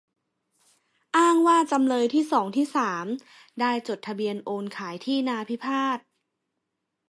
[1.17, 3.05] อ้างว่าจำเลยที่สอง ที่สาม
[3.59, 5.97] ได้จดทะเบียนโอนขายที่นาพิพาท